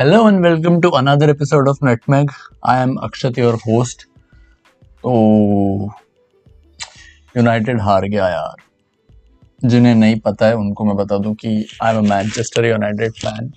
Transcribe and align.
Hello 0.00 0.26
and 0.26 0.42
welcome 0.42 0.80
to 0.80 0.88
another 0.88 1.28
episode 1.28 1.68
of 1.68 1.78
Nutmeg. 1.84 2.30
I 2.66 2.82
am 2.82 2.96
Akshat 2.96 3.38
your 3.38 3.54
host 3.54 4.02
तो 5.02 5.90
United 7.36 7.80
हार 7.80 8.04
गया 8.04 8.28
यार। 8.28 8.56
जिन्हें 9.68 9.94
नहीं 9.94 10.20
पता 10.20 10.46
है, 10.46 10.56
उनको 10.56 10.84
मैं 10.84 10.96
बता 10.96 11.18
दूँ 11.18 11.34
कि 11.34 11.66
I 11.82 11.94
am 11.94 11.98
a 11.98 12.02
Manchester 12.08 12.64
United 12.64 13.12
fan 13.12 13.52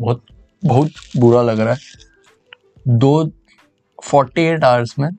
बहुत 0.00 0.22
बहुत 0.64 0.90
बुरा 1.16 1.42
लग 1.42 1.60
रहा 1.60 1.74
है। 1.74 1.80
दो 2.88 3.32
48 4.04 4.64
आवर्स 4.64 4.98
में 4.98 5.10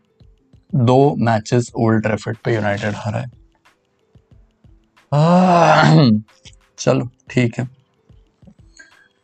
दो 0.76 1.16
मैचेस 1.16 1.72
ओल्ड 1.76 2.04
ट्रैफर्ड 2.04 2.38
पे 2.38 2.56
यूनाइटेड 2.56 2.96
हारा 2.96 3.20
है। 3.20 3.32
चलो, 6.80 7.10
ठीक 7.30 7.60
है। 7.60 7.77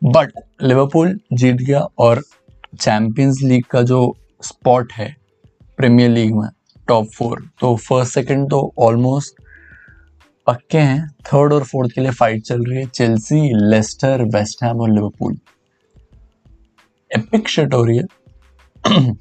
बट 0.04 0.32
लिवरपूल 0.62 1.18
जीत 1.32 1.56
गया 1.56 1.80
और 1.98 2.22
चैंपियंस 2.80 3.38
लीग 3.42 3.64
का 3.64 3.82
जो 3.82 4.16
स्पॉट 4.42 4.92
है 4.92 5.16
प्रीमियर 5.76 6.10
लीग 6.10 6.34
में 6.34 6.48
टॉप 6.88 7.06
फोर 7.06 7.48
तो 7.60 7.76
फ़र्स्ट 7.76 8.14
सेकंड 8.14 8.50
तो 8.50 8.74
ऑलमोस्ट 8.78 9.42
पक्के 10.46 10.78
हैं। 10.78 11.08
थर्ड 11.08 11.52
और 11.52 11.64
फोर्थ 11.64 11.92
के 11.92 12.00
लिए 12.00 12.10
फाइट 12.10 12.42
चल 12.42 12.64
रही 12.64 12.78
है। 12.78 12.86
चेल्सी 12.86 13.68
लेस्टर 13.70 14.22
वेस्ट 14.24 14.62
हैम 14.62 14.80
और 14.80 14.90
लिवरपूल 14.90 15.38
एपिक 17.16 17.48
शिट 17.48 17.74
हो 17.74 17.84
रही 17.84 17.98
है। 17.98 19.12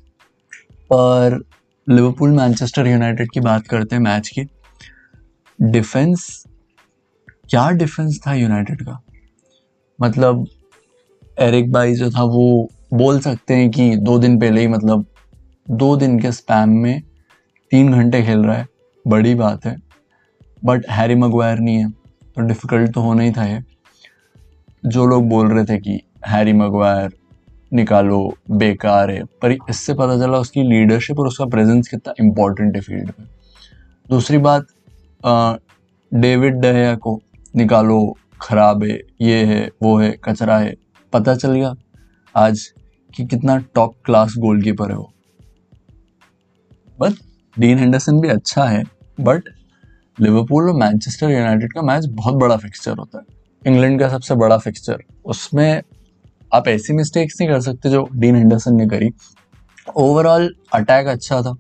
पर 0.72 1.44
लिवरपूल 1.90 2.32
मैनचेस्टर 2.32 2.88
यूनाइटेड 2.88 3.32
की 3.32 3.40
बात 3.40 3.68
करते 3.68 3.96
हैं 3.96 4.04
मैच 4.04 4.30
की। 4.30 4.48
डिफेंस 5.62 6.44
क्या 7.50 7.70
डिफेंस 7.70 8.20
था 8.28 8.34
यूनाइटेड 8.34 8.82
का? 8.82 9.00
मतलब 10.02 10.46
एरिक 11.38 11.72
बाई 11.72 11.94
जो 11.96 12.10
था, 12.12 12.24
वो 12.24 12.70
बोल 12.94 13.20
सकते 13.20 13.54
हैं 13.54 13.70
कि 13.72 13.96
दो 13.98 14.18
दिन 14.20 14.40
पहले 14.40 14.62
ही 14.62 14.68
मतलब 14.68 15.06
दो 15.68 15.96
दिन 15.98 16.20
के 16.20 16.32
स्पैम 16.32 16.70
में 16.78 17.02
तीन 17.72 17.92
घंटे 17.94 18.22
खेल 18.24 18.44
रहा 18.46 18.58
है। 18.58 18.68
बड़ी 19.06 19.34
बात 19.36 19.66
है। 19.66 19.76
बट 20.62 20.86
हैरी 20.90 21.16
मगवायर 21.16 21.60
नहीं 21.60 21.78
है 21.78 21.90
तो 22.36 22.42
डिफ़िकल्ट 22.42 22.94
तो 22.94 23.02
होना 23.02 23.24
ही 23.24 23.32
था 23.32 23.46
ये। 23.46 23.60
जो 24.84 25.06
लोग 25.06 25.28
बोल 25.30 25.48
रहे 25.48 25.66
थे 25.66 25.78
कि 25.78 26.00
हैरी 26.28 26.54
मगवायर 26.54 27.12
निकालो, 27.72 28.34
बेकार 28.52 29.12
है, 29.12 29.24
पर 29.42 29.52
इससे 29.70 29.94
पता 29.94 30.18
चला 30.18 30.38
उसकी 30.38 30.64
लीडरशिप 30.64 31.20
और 31.20 31.28
उसका 31.28 31.46
प्रेजेंस 31.46 31.88
कितना 31.88 32.14
इम्पोर्टेंट 32.20 32.76
है 32.76 32.82
फ़ील्ड 32.82 33.12
में। 33.20 33.28
दूसरी 34.10 34.38
बात 34.38 34.68
डेविड 36.12 36.56
डहया 36.56 36.96
को 36.96 37.20
निकालो, 37.56 38.16
खराब 38.42 38.84
है, 38.84 39.00
ये 39.22 39.44
है, 39.46 39.70
वो 39.84 39.98
है, 39.98 40.12
कचरा 40.24 40.58
है। 40.58 40.74
पता 41.14 41.36
चल 41.36 41.52
गया 41.52 41.74
आज 42.36 42.60
कि 43.14 43.26
कितना 43.26 43.58
टॉप 43.76 43.96
क्लास 44.06 44.34
गोलकीपर 44.38 44.92
है 44.92 44.98
वो। 44.98 45.12
बट 47.00 47.14
डीन 47.58 47.80
हेंडरसन 47.80 48.20
भी 48.22 48.30
अच्छा 48.30 48.64
है 48.66 48.84
बट 49.20 49.50
लिवरपूल 50.18 50.70
और 50.70 50.76
मैनचेस्टर 50.76 51.30
यूनाइटेड 51.30 51.74
का 51.74 51.82
मैच 51.82 52.06
बहुत 52.12 52.36
बड़ा 52.36 52.58
फिक्सचर 52.58 52.98
होता 52.98 53.18
है। 53.18 53.72
इंग्लैंड 53.72 54.00
का 54.00 54.10
सबसे 54.10 54.36
बड़ा 54.36 54.58
फिक्सचर 54.58 55.04
उसमें 55.26 55.82
आप 56.54 56.68
ऐसी 56.68 56.94
मिस्टेक्स 56.94 57.40
नहीं 57.42 57.50
कर 57.50 57.62
सकते 57.62 57.90
जो 57.90 58.08
डीन 58.14 58.36
हेंडरसन 58.36 58.76
ने 58.76 58.88
करी। 58.88 59.10
ओवरऑल 59.88 60.54
अटैक 60.74 61.08
अच्छा 61.08 61.42
था। 61.42 61.56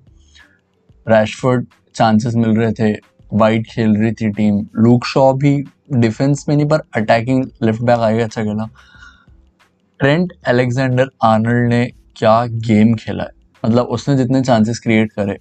रैशफोर्ड 1.07 1.65
चांसेस 1.95 2.35
मिल 2.35 2.57
रहे 2.57 2.71
थे। 2.71 2.93
वाइट 3.33 3.67
खेल 3.67 3.95
रही 3.97 4.11
थी 4.11 4.29
टीम 4.29 4.59
लूक 4.75 5.05
शॉ 5.05 5.31
भी 5.33 5.55
डिफेंस 5.93 6.45
में 6.49 6.55
नहीं, 6.55 6.67
पर 6.67 6.81
अटैकिंग 6.95 7.45
लेफ़्ट 7.63 7.81
बैक 7.81 7.99
आएगा 7.99 8.23
अच्छा 8.23 8.43
खेला। 8.43 8.69
ट्रेंट 9.99 10.33
अलेक्जेंडर 10.47 11.07
आर्नल्ड 11.23 11.69
ने 11.69 11.91
क्या 12.15 12.45
गेम 12.45 12.95
खेला 12.95 13.23
है? 13.23 13.29
मतलब 13.65 13.85
उसने 13.85 14.17
जितने 14.17 14.41
चांसेस 14.41 14.79
क्रिएट 14.79 15.11
करे 15.11 15.37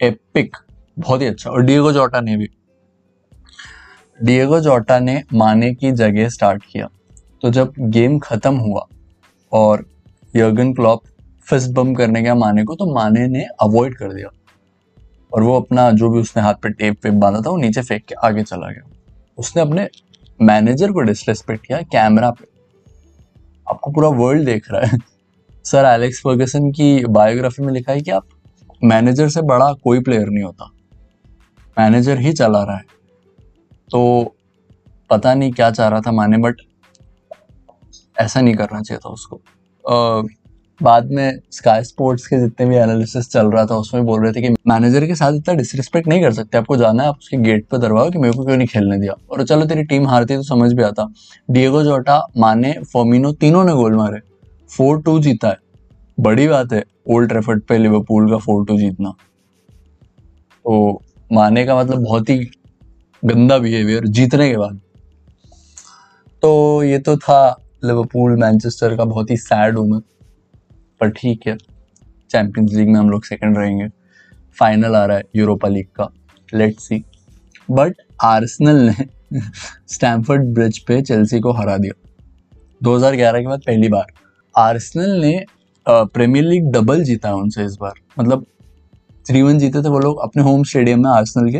एपिक 0.00 0.56
बहुत 0.98 1.20
ही 1.20 1.26
अच्छा। 1.26 1.50
और 1.50 1.62
डिएगो 1.62 1.92
जोटा 1.92 2.20
ने 2.20 2.36
भी। 2.36 2.48
डिएगो 4.22 4.60
जोटा 4.60 4.98
ने 4.98 5.22
माने 5.34 5.74
की 5.74 5.92
जगह 5.92 6.28
स्टार्ट 6.28 6.64
किया। 6.72 6.88
तो 7.42 7.50
जब 7.50 7.72
गेम 7.80 8.18
खत्म 8.18 8.56
हुआ 8.56 8.86
और 9.52 9.86
यर्गन 10.36 10.72
क्लॉप 10.72 11.02
फिस्ट 11.42 11.70
बम 11.70 11.94
करने 11.94 12.22
गया 12.22 12.34
माने 12.34 12.64
को 12.64 12.74
तो 12.74 12.94
माने 12.94 13.26
ने 13.26 13.44
अवॉइड 13.44 13.94
कर 13.94 14.12
दिया। 14.12 14.28
और 15.32 15.42
वो 15.42 15.60
अपना 15.60 15.90
जो 15.90 16.10
भी 16.10 16.20
उसने 16.20 16.42
हाथ 16.42 16.54
पे 16.54 16.70
टेप 16.70 16.96
वेप 17.04 17.14
बांधा 17.14 17.40
था, 17.40 17.50
वो 17.50 17.56
नीचे 17.56 17.82
फेंक 17.82 18.04
के 18.04 18.14
आगे 18.14 18.42
चला 18.42 18.70
गया। 18.70 18.90
उसने 19.38 19.62
अपने 19.62 19.88
मैनेजर 20.42 20.92
को 20.92 21.00
डिसरेस्पेक्ट 21.00 21.66
किया 21.66 21.82
कैमरा 21.82 22.30
पे। 22.30 22.57
आपको 23.68 23.90
पूरा 23.90 24.08
वर्ल्ड 24.08 24.44
देख 24.44 24.66
रहा 24.70 24.86
है। 24.86 24.98
सर 25.64 25.84
एलेक्स 25.84 26.20
फर्गसन 26.20 26.70
की 26.70 27.04
बायोग्राफी 27.04 27.62
में 27.62 27.72
लिखा 27.72 27.92
है 27.92 28.00
कि 28.00 28.10
आप 28.10 28.26
मैनेजर 28.84 29.28
से 29.28 29.42
बड़ा 29.42 29.72
कोई 29.72 30.00
प्लेयर 30.00 30.28
नहीं 30.28 30.44
होता। 30.44 30.70
मैनेजर 31.78 32.18
ही 32.18 32.32
चला 32.32 32.62
रहा 32.64 32.76
है। 32.76 32.84
तो 33.90 34.34
पता 35.10 35.34
नहीं 35.34 35.52
क्या 35.52 35.70
चाह 35.70 35.88
रहा 35.88 36.00
था 36.00 36.12
माने 36.12 36.38
बट 36.38 36.56
ऐसा 38.20 38.40
नहीं 38.40 38.54
करना 38.54 38.80
चाहिए 38.82 38.98
था 38.98 39.08
उसको। 39.08 39.40
बाद 40.82 41.10
में 41.10 41.38
स्काई 41.50 41.84
स्पोर्ट्स 41.84 42.26
के 42.26 42.38
जितने 42.38 42.66
भी 42.66 42.76
एनालिसिस 42.76 43.30
चल 43.30 43.50
रहा 43.50 43.66
था, 43.66 43.76
उसमें 43.76 44.06
बोल 44.06 44.22
रहे 44.22 44.32
थे 44.32 44.42
कि 44.42 44.48
मैनेजर 44.48 45.06
के 45.06 45.14
साथ 45.14 45.32
इतना 45.32 45.54
डिसरिस्पेक्ट 45.54 46.08
नहीं 46.08 46.22
कर 46.22 46.32
सकते। 46.32 46.58
आपको 46.58 46.76
जाना 46.76 47.02
है, 47.02 47.08
आप 47.08 47.18
उसके 47.18 47.36
गेट 47.36 47.66
पर 47.68 47.78
दरवाओ 47.78 48.10
कि 48.10 48.18
मेरे 48.18 48.34
को 48.34 48.44
क्यों 48.44 48.56
नहीं 48.56 48.68
खेलने 48.68 48.98
दिया? 48.98 49.12
और 49.30 49.44
चलो, 49.44 49.66
तेरी 49.66 49.82
टीम 49.82 50.06
हारती 50.06 50.36
तो 50.36 50.42
समझ 50.42 50.72
भी 50.72 50.82
आता। 50.82 51.12
डिएगो 51.50 51.82
जोटा 51.82 52.28
माने 52.36 52.72
फोमिनो 52.92 53.32
तीनों 53.32 53.64
ने 53.64 53.72
गोल 53.72 53.94
मारे। 53.94 54.20
फोर 54.76 55.02
टू 55.02 55.20
जीता 55.20 55.48
है। 55.48 55.58
बड़ी 56.20 56.48
बात 56.48 56.72
है 56.72 56.84
ओल्ड 57.10 57.28
ट्रेफर्ड 57.28 57.62
पे 57.62 57.78
लिवरपूल 57.78 58.30
का 58.30 58.36
फोर 58.36 58.66
टू 58.66 58.78
जीतना। 58.78 59.10
तो 60.64 61.02
माने 61.32 61.66
का 61.66 61.80
मतलब 61.80 62.04
बहुत 62.04 62.30
ही 62.30 62.50
गंदा 63.24 63.58
बिहेवियर 63.58 64.06
जीतने 64.06 64.50
के 64.50 64.56
बाद। 64.56 64.80
तो 66.42 66.82
ये 66.82 66.98
तो 66.98 67.16
था 67.16 67.62
लिवरपूल 67.84 68.36
मैनचेस्टर 68.36 68.96
का 68.96 69.04
बहुत 69.04 69.30
ही 69.30 69.36
सैड 69.36 69.78
मैं 69.78 70.00
पर 71.00 71.10
ठीक 71.10 71.46
है 71.46 71.56
चैंपियंस 72.30 72.72
लीग 72.72 72.88
में 72.88 72.98
हम 73.00 73.10
लोग 73.10 73.24
सेकंड 73.24 73.58
रहेंगे। 73.58 73.88
फाइनल 74.58 74.94
आ 74.96 75.04
रहा 75.06 75.16
है 75.16 75.22
यूरोपा 75.36 75.68
लीग 75.68 75.86
का। 75.96 76.08
लेट्स 76.54 76.88
सी 76.88 77.02
बट 77.70 77.96
आर्सनल 78.24 78.76
ने 78.88 79.40
स्टैम्फर्ड 79.88 80.44
ब्रिज 80.54 80.78
पे 80.78 81.00
चेल्सी 81.02 81.40
को 81.40 81.52
हरा 81.52 81.76
दिया। 81.76 81.92
2011 82.82 83.40
के 83.40 83.46
बाद 83.46 83.60
पहली 83.66 83.88
बार। 83.88 84.12
आर्सनल 84.54 85.10
ने 85.20 85.44
प्रीमियर 85.88 86.44
लीग 86.44 86.70
डबल 86.72 87.02
जीता 87.04 87.28
है 87.28 87.34
उनसे 87.34 87.64
इस 87.64 87.76
बार। 87.80 87.92
मतलब 88.18 88.44
थ्री 89.28 89.42
वन 89.42 89.58
जीते 89.58 89.82
थे 89.82 89.88
वो 89.88 89.98
लोग 89.98 90.20
अपने 90.20 90.42
होम 90.42 90.62
स्टेडियम 90.64 91.02
में 91.02 91.10
आर्सनल 91.10 91.50
के। 91.52 91.58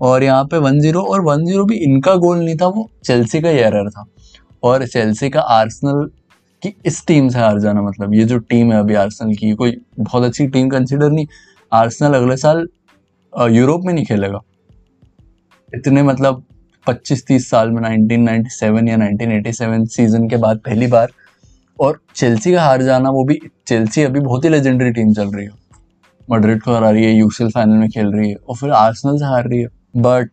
और 0.00 0.22
यहाँ 0.22 0.44
पे 0.44 0.58
वन 0.58 0.80
ज़ीरो 0.80 1.02
और 1.02 1.20
वन 1.20 1.44
ज़ीरो 1.44 1.64
भी 1.64 1.76
इनका 1.76 2.14
गोल 2.14 2.38
नहीं 2.38 2.56
था, 2.56 2.66
वो 2.66 2.90
चेल्सी 3.04 3.40
का 3.40 3.48
ही 3.48 3.58
एरर 3.58 3.90
था। 3.90 4.04
और 4.62 4.86
चेल्सी 4.86 5.30
का 5.30 5.40
आर्सनल 5.40 6.08
कि 6.66 6.74
इस 6.86 7.06
टीम 7.06 7.28
से 7.28 7.38
हार 7.38 7.58
जाना 7.60 7.82
मतलब 7.82 8.14
ये 8.14 8.24
जो 8.24 8.38
टीम 8.40 8.72
है 8.72 8.78
अभी 8.78 8.94
आर्सनल 8.94 9.34
की, 9.34 9.52
कोई 9.52 9.76
बहुत 9.98 10.24
अच्छी 10.24 10.46
टीम 10.46 10.68
कंसिडर 10.68 11.10
नहीं। 11.10 11.26
आर्सनल 11.72 12.14
अगले 12.14 12.36
साल 12.36 12.66
यूरोप 13.50 13.84
में 13.84 13.92
नहीं 13.94 14.04
खेलेगा। 14.04 14.40
इतने 15.72 16.02
मतलब 16.02 16.42
25-30 16.86 17.48
साल 17.50 17.70
में 17.70 17.82
1997 17.82 18.88
या 18.88 18.96
1987 18.96 19.86
सीज़न 19.86 20.28
के 20.28 20.36
बाद 20.36 20.58
पहली 20.58 20.86
बार, 20.86 21.12
और 21.78 22.00
चेल्सी 22.14 22.52
का 22.52 22.62
हार 22.62 22.82
जाना, 22.82 23.10
वो 23.10 23.24
भी 23.24 23.38
चेल्सी 23.66 24.02
अभी 24.02 24.20
बहुत 24.20 24.44
ही 24.44 24.50
लेजेंडरी 24.50 24.90
टीम 24.90 25.12
चल 25.12 25.30
रही 25.30 25.46
है। 25.46 25.52
मड्रिड 26.28 26.62
को 26.62 26.74
हरा 26.74 26.90
रही 26.90 27.04
है 27.04 27.12
यूसीएल 27.12 27.50
फाइनल 27.50 27.76
में 27.76 27.88
खेल 27.88 28.12
रही 28.12 28.28
है, 28.30 28.36
और 28.36 28.56
फिर 28.56 28.70
आर्सनल 28.70 29.18
से 29.18 29.24
हार 29.24 29.48
रही 29.48 29.60
है। 29.60 29.68
But 29.96 30.30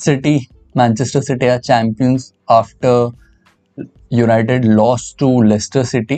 City 0.00 0.38
Manchester 0.76 1.20
City 1.22 1.46
are 1.46 1.58
champions 1.58 2.32
after 2.50 3.10
United 4.10 4.64
loss 4.64 5.14
to 5.18 5.30
Leicester 5.42 5.84
City 5.84 6.16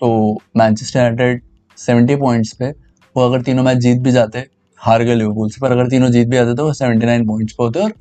तो 0.00 0.08
मैनचेस्टर 0.56 1.00
यूनाइटेड 1.00 1.42
सेवेंटी 1.78 2.16
पॉइंट्स 2.16 2.52
पे। 2.52 2.70
वो 3.16 3.22
अगर 3.22 3.42
तीनों 3.42 3.62
मैच 3.62 3.78
जीत 3.78 3.98
भी 3.98 4.10
जाते 4.12 4.44
हार 4.80 5.02
गए 5.02 5.14
लिवरपूल 5.14 5.50
से 5.50 5.60
पर 5.60 5.72
अगर 5.72 5.88
तीनों 5.90 6.10
जीत 6.10 6.28
भी 6.28 6.36
जाते 6.36 6.54
तो 6.56 6.66
वो 6.66 6.72
सेवेंटी 6.74 7.06
नाइन 7.06 7.26
पॉइंट्स 7.26 7.52
पे 7.52 7.64
होते 7.64 7.80
और 7.80 7.92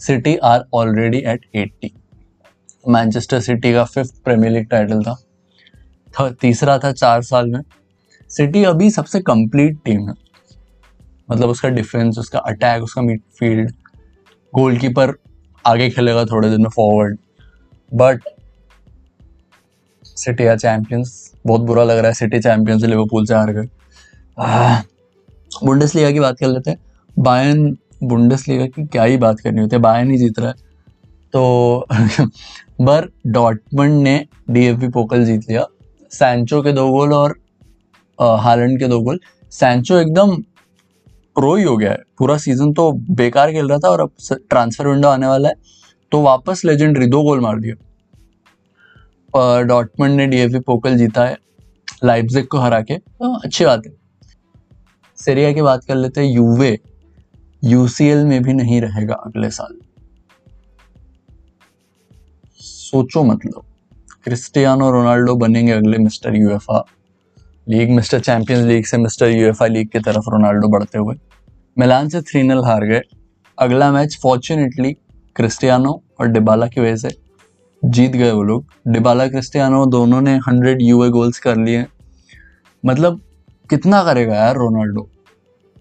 City 0.00 0.36
are 0.36 0.64
already 0.74 1.18
eight 1.26 1.46
eighty 1.54 1.92
Manchester 2.88 3.40
City 3.40 3.72
का 3.72 3.84
फिफ्थ 3.84 4.22
प्रीमियर 4.24 4.52
लीग 4.52 4.66
टाइटल 4.70 5.02
था, 5.02 6.30
तीसरा 6.32 6.78
था 6.78 6.92
चार 6.92 7.22
साल 7.22 7.48
में। 7.48 7.60
सिटी 8.30 8.62
अभी 8.64 8.90
सबसे 8.90 9.20
कंप्लीट 9.22 9.78
टीम 9.84 10.08
है। 10.08 10.14
मतलब 11.30 11.48
उसका 11.48 11.68
डिफेंस 11.68 12.18
उसका 12.18 12.38
अटैक 12.40 12.82
उसका 12.82 13.02
मिडफील्ड 13.02 13.70
गोलकीपर 14.52 15.12
आगे 15.64 15.88
खेलेगा 15.90 16.24
थोड़े 16.24 16.50
दिन 16.50 16.62
में 16.62 16.70
फॉरवर्ड 16.70 17.18
बट 17.92 18.28
सिटी 20.24 20.46
या 20.46 20.56
चैंपियंस 20.56 21.32
बहुत 21.46 21.60
बुरा 21.60 21.84
लग 21.84 21.98
रहा 21.98 22.06
है 22.06 22.14
सिटी 22.14 22.40
चैंपियंस 22.40 22.82
लिवरपूल 22.82 23.26
से 23.26 23.34
हार 23.34 23.52
गए 23.52 23.68
बुंडस 25.64 25.94
लीगा 25.94 26.10
की 26.10 26.20
बात 26.20 26.38
कर 26.38 26.46
लेते 26.46 26.70
हैं। 26.70 26.78
बायन 27.18 27.78
बुंडस 28.02 28.48
लीगा 28.48 28.66
की 28.66 28.86
क्या 28.86 29.04
ही 29.04 29.16
बात 29.16 29.40
करनी 29.40 29.60
होती 29.60 29.76
है। 29.76 29.82
बायन 29.82 30.10
ही 30.10 30.18
जीत 30.18 30.38
रहा 30.38 30.48
है। 30.48 30.54
तो 31.32 31.86
बर 32.80 33.08
डॉटमंड 33.26 34.02
ने 34.02 34.26
डी 34.50 34.60
एफ़ 34.60 34.76
डीएफबी 34.76 34.88
पोकल 34.88 35.24
जीत 35.24 35.40
लिया। 35.50 35.66
सैंचो 36.10 36.62
के 36.62 36.72
दो 36.72 36.88
गोल 36.88 37.12
और 37.12 37.36
हालैंड 38.20 38.78
के 38.78 38.88
दो 38.88 39.00
गोल। 39.00 39.20
सैंचो 39.50 39.98
एकदम 39.98 40.36
प्रो 41.34 41.56
ही 41.56 41.64
हो 41.64 41.76
गया 41.76 41.90
है। 41.90 41.98
पूरा 42.18 42.36
सीज़न 42.36 42.72
तो 42.72 42.92
बेकार 42.92 43.52
खेल 43.52 43.68
रहा 43.68 43.78
था 43.78 43.88
और 43.88 44.00
अब 44.00 44.10
ट्रांसफ़र 44.32 44.88
विंडो 44.88 45.08
आने 45.08 45.26
वाला 45.26 45.48
है। 45.48 45.54
तो 46.12 46.22
वापस 46.22 46.62
लेजेंडरी 46.64 47.06
दो 47.06 47.22
गोल 47.22 47.40
मार 47.40 47.58
दिया। 47.60 47.74
डॉटमंड 49.34 50.16
ने 50.16 50.26
डीएफबी 50.26 50.58
पोकल 50.58 50.96
जीता 50.96 51.24
है 51.24 51.36
लाइप्जिग 52.04 52.46
को 52.46 52.58
हरा 52.58 52.80
के 52.80 52.96
तो 52.96 53.34
अच्छी 53.36 53.64
बात 53.64 53.86
है। 53.86 53.92
सीरिया 55.18 55.52
की 55.52 55.62
बात 55.62 55.84
कर 55.84 55.94
लेते 55.94 56.20
हैं 56.20 56.28
यूवे 56.28 56.78
यूसीएल 57.62 58.24
में 58.24 58.42
भी 58.42 58.52
नहीं 58.52 58.80
रहेगा 58.80 59.14
अगले 59.16 59.50
साल। 59.50 59.78
सोचो 62.60 63.22
मतलब 63.22 63.64
क्रिस्टियानो 64.24 64.90
रोनाल्डो 64.90 65.34
बनेंगे 65.36 65.72
अगले 65.72 65.98
mister 65.98 66.34
UEFA 66.34 66.84
league, 67.68 67.90
mister 67.90 68.20
Champions 68.20 68.66
League 68.66 68.84
से 68.84 68.98
मिस्टर 68.98 69.28
यूएफआ 69.28 69.66
लीग 69.66 69.88
की 69.88 69.98
तरफ़ 69.98 70.30
रोनाल्डो 70.30 70.68
बढ़ते 70.68 70.98
हुए। 70.98 71.14
मिलान 71.78 72.08
से 72.08 72.22
थ्री 72.22 72.42
नल 72.42 72.64
हार 72.64 72.84
गए। 72.84 73.00
अगला 73.58 73.90
मैच 73.92 74.18
फॉर्चुनेटली 74.22 74.92
क्रिस्टियानो 75.36 76.02
और 76.20 76.26
डिबाला 76.26 76.66
की 76.66 76.80
वजह 76.80 76.96
से 76.98 77.08
जीत 77.82 78.12
गए 78.12 78.30
वो 78.30 78.42
लोग। 78.42 78.64
डिबाला 78.88 79.26
क्रिस्टियानो 79.28 79.84
दोनों 79.86 80.20
ने 80.20 80.36
हंड्रेड 80.48 80.82
यूए 80.82 81.08
गोल्स 81.10 81.38
कर 81.38 81.56
लिए। 81.56 81.84
मतलब 82.84 83.20
कितना 83.70 84.02
करेगा 84.04 84.34
यार 84.34 84.56
रोनाल्डो? 84.56 85.08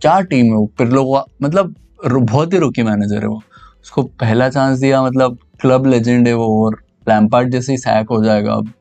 क्या 0.01 0.19
टीम 0.21 0.45
है 0.45 0.51
वो? 0.51 0.65
पिरलो 0.77 1.03
का 1.05 1.23
मतलब 1.41 1.75
बहुत 2.05 2.53
ही 2.53 2.59
रुकी 2.59 2.83
मैनेजर 2.83 3.21
है 3.21 3.27
वो। 3.27 3.41
उसको 3.83 4.03
पहला 4.03 4.49
चांस 4.49 4.79
दिया 4.79 5.01
मतलब 5.03 5.37
क्लब 5.61 5.85
लेजेंड 5.87 6.27
है 6.27 6.33
वो 6.33 6.47
और 6.65 6.75
लैम्पार्ड 7.07 7.51
जैसे 7.51 7.71
ही 7.71 7.77
सैक 7.77 8.09
हो 8.11 8.23
जाएगा 8.23 8.53
अब। 8.53 8.71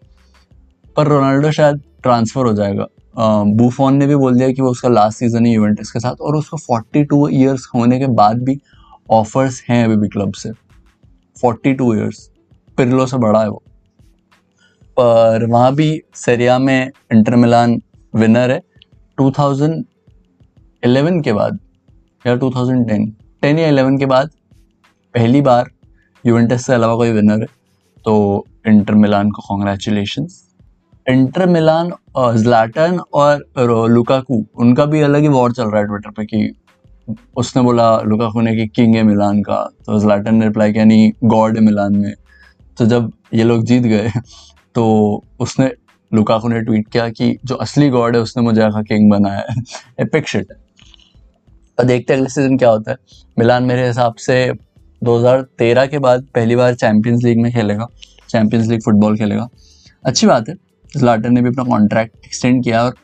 पर 0.96 1.06
रोनाल्डो 1.06 1.50
शायद 1.52 1.82
ट्रांसफ़र 2.02 2.46
हो 2.46 2.52
जाएगा। 2.52 2.86
बूफोन 3.18 3.94
ने 3.94 4.06
भी 4.06 4.16
बोल 4.16 4.34
दिया 4.34 4.50
कि 4.52 4.62
वो 4.62 4.70
उसका 4.70 4.88
लास्ट 4.88 5.18
सीज़न 5.18 5.46
है 5.46 5.52
यूवेंटस 5.52 5.90
के 5.90 6.00
साथ 6.00 6.20
और 6.20 6.36
उसको 6.36 6.56
42 6.58 7.28
इयर्स 7.30 7.68
होने 7.74 7.98
के 7.98 8.06
बाद 8.14 8.42
भी 8.44 8.58
ऑफर्स 9.10 9.62
हैं 9.68 9.84
अभी 9.84 9.96
भी 9.96 10.08
क्लब 10.08 10.32
से। 10.32 10.50
42 11.36 11.94
इयर्स 11.94 12.28
पिरलो 12.78 13.06
से 13.06 13.16
बड़ा 13.18 13.40
है 13.40 13.48
वो। 13.48 13.62
पर 14.96 15.46
वहाँ 15.46 15.74
भी 15.74 16.00
सरिया 16.14 16.58
में 16.58 16.90
इंटर 17.12 17.36
मिलान 17.36 17.80
विनर 18.14 18.50
है। 18.50 18.60
2011 19.18 21.20
के 21.22 21.32
बाद 21.32 21.58
या 22.24 22.36
2010 22.36 23.06
10 23.42 23.58
या 23.58 23.68
11 23.68 23.98
के 23.98 24.06
बाद 24.06 24.30
पहली 25.14 25.40
बार 25.40 25.70
यूवेंटस 26.24 26.66
से 26.66 26.74
अलावा 26.74 26.96
कोई 26.96 27.12
विनर 27.12 27.40
है। 27.40 27.46
तो 28.04 28.46
इंटर 28.66 28.94
मिलान 28.94 29.30
को 29.30 29.42
कॉन्ग्रेचुलेशन 29.48 30.26
इंटर 31.06 31.46
मिलान 31.46 31.92
और 32.16 32.36
जलाटन 32.36 33.00
और 33.14 33.44
लुकाकू 33.90 34.44
उनका 34.56 34.84
भी 34.84 35.00
अलग 35.00 35.20
ही 35.20 35.28
वॉर 35.28 35.52
चल 35.52 35.64
रहा 35.64 35.80
है 35.80 35.86
ट्विटर 35.86 36.10
पे 36.10 36.24
कि 36.24 36.54
उसने 37.36 37.62
बोला 37.62 38.00
लुकाकू 38.00 38.40
ने 38.40 38.56
कि 38.56 38.66
किंग 38.66 38.96
है 38.96 39.02
मिलान 39.02 39.42
का। 39.42 39.70
तो 39.86 40.00
जलाटन 40.00 40.34
ने 40.34 40.46
रिप्लाई 40.46 40.72
किया, 40.72 40.84
नहीं 40.84 41.12
गॉड 41.24 41.56
है 41.56 41.64
मिलान 41.64 41.96
में। 41.96 42.14
तो 42.78 42.86
जब 42.86 43.12
ये 43.34 43.44
लोग 43.44 43.64
जीत 43.64 43.82
गए 43.82 44.10
तो 44.74 44.84
उसने 45.40 45.70
लुकाकू 46.12 46.48
ने 46.48 46.60
ट्वीट 46.60 46.88
किया 46.88 47.08
कि 47.08 47.36
जो 47.44 47.54
असली 47.56 47.88
गॉड 47.90 48.16
है, 48.16 48.22
उसने 48.22 48.42
मुझे 48.42 48.60
आखा 48.62 48.82
किंग 48.82 49.10
बनाया 49.10 49.44
है। 49.50 49.62
एपिक 50.00 50.28
शिट 50.28 50.52
है 50.52 50.56
और 51.78 51.84
देखते 51.84 52.14
अगले 52.14 52.28
सीज़न 52.28 52.56
क्या 52.58 52.70
होता 52.70 52.90
है। 52.90 52.96
मिलान, 53.38 53.64
मेरे 53.64 53.86
हिसाब 53.86 54.14
से 54.16 54.52
2013 55.02 55.86
के 55.86 55.98
बाद 55.98 56.26
पहली 56.34 56.56
बार 56.56 56.74
चैंपियंस 56.74 57.22
लीग 57.24 57.40
में 57.42 57.50
खेलेगा। 57.52 57.86
चैंपियंस 58.28 58.66
लीग 58.66 58.82
फुटबॉल 58.82 59.16
खेलेगा। 59.18 59.48
अच्छी 60.04 60.26
बात 60.26 60.48
है 60.48 60.54
लाटर 60.96 61.30
ने 61.30 61.42
भी 61.42 61.48
अपना 61.48 61.64
कॉन्ट्रैक्ट 61.64 62.26
एक्सटेंड 62.26 62.62
किया 62.64 62.82
और 62.84 62.94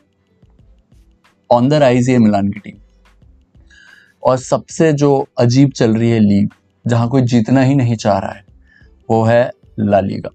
ऑन 1.49 1.69
द 1.69 1.73
राइज 1.75 2.09
है 2.09 2.17
मिलान 2.17 2.47
की 2.47 2.59
टीम 2.59 2.77
और 4.23 4.37
सबसे 4.37 4.91
जो 4.93 5.27
अजीब 5.39 5.71
चल 5.71 5.95
रही 5.95 6.09
है 6.11 6.19
लीग, 6.19 6.49
जहाँ 6.85 7.07
कोई 7.09 7.21
जीतना 7.23 7.61
ही 7.61 7.75
नहीं 7.75 7.95
चाह 7.95 8.17
रहा 8.19 8.31
है, 8.31 8.43
वो 9.09 9.23
है 9.23 9.51
ला 9.77 9.99
लीगा। 9.99 10.29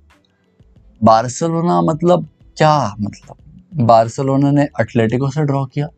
बार्सिलोना 1.00 1.80
मतलब 1.82 2.26
क्या 2.58 2.94
मतलब? 3.00 3.36
बार्सलोना 3.76 4.50
ने 4.50 4.62
एटलेटिको 4.80 5.30
से 5.30 5.44
ड्रॉ 5.44 5.64
किया। 5.64 5.88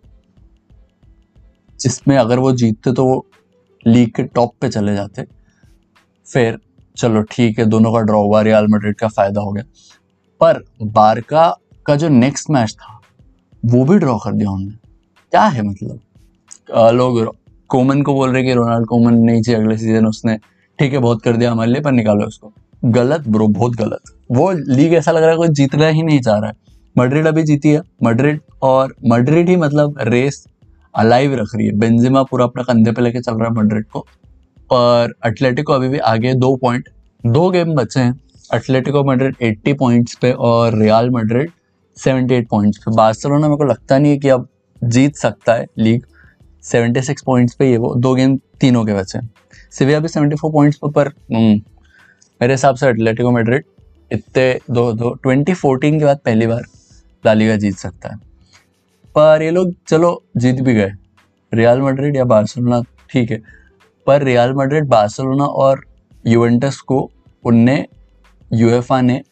जिसमें 1.81 2.17
अगर 2.17 2.39
वो 2.39 2.53
जीतते 2.53 2.93
तो 2.93 3.05
वो 3.05 3.25
लीग 3.87 4.11
के 4.15 4.23
टॉप 4.25 4.55
पे 4.61 4.69
चले 4.69 4.95
जाते। 4.95 5.25
फिर 6.27 6.59
चलो 6.97 7.23
ठीक 7.23 7.59
है, 7.59 7.65
दोनों 7.65 7.93
का 7.93 8.01
ड्रॉ 8.01 8.23
हुआ 8.23 8.41
रियल 8.43 8.67
मैड्रिड 8.67 8.97
का 8.97 9.09
फ़ायदा 9.09 9.41
हो 9.41 9.53
गया। 9.53 9.65
पर 10.41 10.63
बारका 10.83 11.49
का 11.87 11.97
जो 11.97 12.09
नेक्स्ट 12.09 12.51
मैच 12.51 12.73
था, 12.73 13.01
वो 13.65 13.85
भी 13.85 13.99
ड्रॉ 13.99 14.19
कर 14.19 14.33
दिया 14.33 14.51
उन्होंने। 14.51 14.77
क्या 15.33 15.45
है 15.45 15.63
मतलब? 15.63 16.01
लोग 16.71 17.35
कोमन 17.71 18.03
को 18.03 18.15
बोल 18.15 18.33
रहे 18.33 18.43
कि 18.43 18.55
रोनाल्ड 18.55 18.87
कोमन 18.87 19.15
नहीं 19.15 19.43
चाहिए, 19.43 19.61
अगले 19.61 19.77
सीज़न 19.79 20.07
उसने, 20.07 20.37
ठीक 20.79 20.93
है, 20.93 20.99
बहुत 20.99 21.23
कर 21.23 21.37
दिया 21.37 21.53
हमारे 21.53 21.71
लिए, 21.71 21.83
पर 21.83 21.93
निकालो 21.93 22.27
उसको। 22.27 22.53
गलत 22.85 23.29
ब्रो 23.29 23.49
बहुत 23.49 23.73
गलत। 23.73 24.01
वो 24.31 24.53
लीग 24.53 24.95
ऐसा 24.95 25.11
लग 25.11 25.21
रहा 25.21 25.31
है 25.31 25.37
कोई 25.37 25.49
जीतना 25.49 25.87
ही 25.87 26.03
नहीं 26.03 26.21
चाह 26.21 26.39
रहा 26.39 26.47
है। 26.47 26.55
मड्रिड 26.99 27.27
अभी 27.27 27.43
जीती 27.43 27.69
है। 27.69 27.83
मड्रिड 28.03 28.41
और 28.63 28.95
मड्रिड 29.07 29.49
ही 29.49 29.57
मतलब 29.57 29.95
रेस 30.01 30.47
अलाइव 30.95 31.35
रख 31.35 31.49
रही 31.55 31.67
है। 31.67 31.73
बेंजिमा 31.73 32.23
पूरा 32.23 32.45
अपना 32.45 32.63
कंधे 32.63 32.93
पे 32.93 33.03
लेके 33.03 33.21
चल 33.21 33.35
रहा 33.35 33.45
है 33.45 33.55
मड्रिड 33.55 33.85
को। 33.87 34.07
पर 34.59 35.15
एटलेटिको 35.27 35.73
अभी 35.73 35.89
भी 35.89 35.99
आगे 35.99 36.35
दो 36.35 36.57
पॉइंट 36.57 36.89
दो 37.27 37.51
गेम 37.51 37.75
बचे 37.75 38.01
हैं। 38.01 38.21
एटलेटिको 38.55 39.05
मड्रिड 39.05 39.37
80 39.43 39.75
पॉइंट्स 39.75 40.15
पे 40.15 40.33
और 40.33 40.79
रियाल 40.79 41.11
मड्रिड 41.11 41.51
78 41.97 42.49
पॉइंट्स 42.49 42.79
पे। 42.79 42.97
बार्सिलोना 42.97 43.49
मेरे 43.49 43.57
को 43.57 43.65
लगता 43.65 43.99
नहीं 43.99 44.13
है 44.13 44.19
कि 44.19 44.29
अब 44.29 44.49
जीत 44.85 45.17
सकता 45.17 45.55
है 45.55 45.67
लीग। 45.79 46.03
76 46.63 47.23
पॉइंट्स 47.27 47.55
पे 47.55 47.71
ये 47.71 47.77
वो 47.77 47.95
दो 47.95 48.15
गेम 48.15 48.37
तीनों 48.37 48.85
के 48.85 48.95
बचे 48.95 49.19
हैं। 49.19 49.31
सिविया 49.71 50.01
भी 50.01 50.09
74 50.09 50.53
पॉइंट्स 50.53 50.79
पर 50.79 50.91
पर 50.91 51.07
हम्म, 51.09 51.61
मेरे 52.43 52.55
हिसाब 52.55 52.77
से 52.77 52.89
एटलेटिको 52.89 53.31
मेड्रिड 53.31 53.65
इतने 54.11 54.45
दो 54.71 54.93
दो 54.93 55.13
ट्वेंटी 55.23 55.55
फोर्टीन 55.55 55.99
के 55.99 56.05
बाद 56.05 56.19
पहली 56.25 56.47
बार 56.47 56.63
लालिगा 57.25 57.57
जीत 57.57 57.77
सकता 57.77 58.09
है। 58.09 58.17
पर 59.15 59.43
ये 59.43 59.51
लोग, 59.51 59.73
चलो, 59.89 60.23
जीत 60.37 60.61
भी 60.61 60.75
गए। 60.75 60.91
रियल 61.53 61.81
मड्रिड 61.81 62.17
या 62.17 62.25
बार्सिलोना 62.25 62.81
ठीक 63.11 63.31
है। 63.31 63.41
पर 64.07 64.23
रियल 64.23 64.53
मड्रिड 64.55 64.89
बार्सिलोना 64.89 65.45
और 65.45 65.85
यूवेंटस 66.25 66.81
को 66.81 67.01
उनने 67.45 67.87
यूएफए 68.51 69.01
ने 69.03 69.23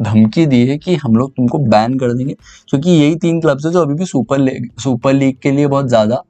धमकी 0.00 0.46
दी 0.46 0.64
है 0.66 0.78
कि 0.78 0.96
हम 0.96 1.16
लोग 1.16 1.32
तुमको 1.32 1.58
बैन 1.60 1.98
कर 1.98 2.12
देंगे। 2.12 2.34
क्योंकि 2.68 2.90
यही 2.90 3.16
तीन 3.16 3.40
क्लब्स 3.40 3.66
है 3.66 3.72
जो 3.72 3.82
अभी 3.82 3.94
भी 3.94 4.06
सुपर 4.06 4.38
लीग 4.38 4.70
सुपर 4.80 5.12
लीग 5.12 5.38
के 5.42 5.50
लिए 5.50 5.66
बहुत 5.68 5.88
ज़्यादा 5.88 6.22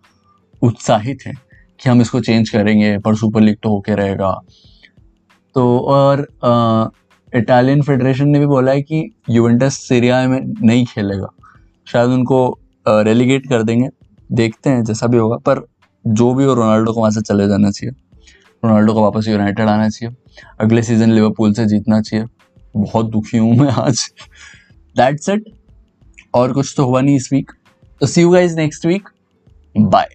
उत्साहित 0.63 1.27
हैं 1.27 1.37
कि 1.81 1.91
हम 1.91 2.01
इसको 2.01 2.21
चेंज 2.21 2.49
करेंगे, 2.51 2.99
पर 2.99 3.17
सुपर 3.17 3.41
लीग 3.41 3.57
तो 3.63 3.71
होके 3.71 3.95
रहेगा। 3.97 4.41
तो 5.55 5.79
और 5.89 6.27
इटालियन 7.33 7.83
फेडरेशन 7.83 8.29
ने 8.29 8.39
भी 8.39 8.47
बोला 8.47 8.73
है 8.73 8.83
कि 8.83 9.11
यूवेंटस 9.31 9.75
सीरिया 9.79 10.27
में 10.29 10.41
नहीं 10.41 10.85
खेलेगा। 10.87 11.29
शायद 11.87 12.11
उनको 12.11 12.59
रेलीगेट 12.87 13.49
कर 13.49 13.63
देंगे। 13.63 13.89
देखते 14.31 14.71
हैं, 14.71 14.83
जैसा 14.85 15.07
भी 15.07 15.19
होगा, 15.19 15.37
पर 15.39 15.65
जो 16.05 16.33
भी 16.35 16.45
हो, 16.45 16.55
रोनाल्डो 16.55 16.93
को 16.93 17.01
वहाँ 17.01 17.11
से 17.11 17.21
चले 17.21 17.49
जाना 17.49 17.71
चाहिए। 17.71 17.95
रोनाल्डो 18.63 18.95
को 18.95 19.03
वापस 19.03 19.29
यूनाइटेड 19.29 19.69
आना 19.69 19.89
चाहिए। 19.89 20.15
अगले 20.61 20.83
सीज़न 20.83 21.11
लिवरपूल 21.11 21.53
से 21.53 21.67
जीतना 21.67 22.01
चाहिए। 22.01 22.27
बहुत 22.77 23.11
दुखी 23.11 23.39
हूँ 23.39 23.55
मैं 23.57 23.71
आज। 23.73 24.09
दैट्स 24.97 25.29
इट 25.29 25.45
और 26.35 26.53
कुछ 26.53 26.75
तो 26.77 26.85
हुआ 26.85 27.01
नहीं 27.01 27.17
इस 27.17 27.29
वीक 27.33 27.53
तो 28.01 28.07
see 28.07 28.21
you 28.21 28.31
guys 28.31 28.57
next 28.57 28.87
week 28.87 29.09
bye 29.75 30.09